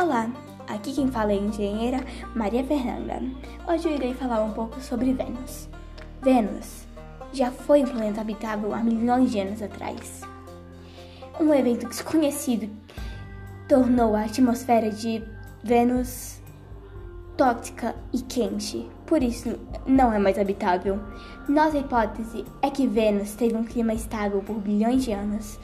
Olá, 0.00 0.30
aqui 0.68 0.92
quem 0.92 1.08
fala 1.08 1.32
é 1.32 1.34
a 1.34 1.40
engenheira 1.40 1.98
Maria 2.32 2.62
Fernanda. 2.62 3.20
Hoje 3.66 3.88
eu 3.88 3.96
irei 3.96 4.14
falar 4.14 4.44
um 4.44 4.52
pouco 4.52 4.80
sobre 4.80 5.12
Vênus. 5.12 5.68
Vênus 6.22 6.86
já 7.32 7.50
foi 7.50 7.82
um 7.82 7.86
planeta 7.88 8.20
habitável 8.20 8.72
há 8.72 8.78
milhões 8.78 9.32
de 9.32 9.40
anos 9.40 9.60
atrás. 9.60 10.20
Um 11.40 11.52
evento 11.52 11.88
desconhecido 11.88 12.70
tornou 13.68 14.14
a 14.14 14.22
atmosfera 14.22 14.88
de 14.88 15.20
Vênus 15.64 16.40
tóxica 17.36 17.96
e 18.12 18.20
quente, 18.22 18.88
por 19.04 19.20
isso 19.20 19.58
não 19.84 20.12
é 20.12 20.18
mais 20.20 20.38
habitável. 20.38 21.00
Nossa 21.48 21.76
hipótese 21.76 22.44
é 22.62 22.70
que 22.70 22.86
Vênus 22.86 23.34
teve 23.34 23.56
um 23.56 23.64
clima 23.64 23.94
estável 23.94 24.42
por 24.42 24.60
bilhões 24.60 25.04
de 25.04 25.10
anos 25.10 25.58